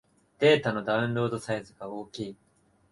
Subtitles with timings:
[0.39, 2.35] データのダウンロードサイズが大きい